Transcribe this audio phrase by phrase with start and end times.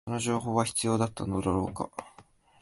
[0.05, 1.91] その情報は必要だったのだろうか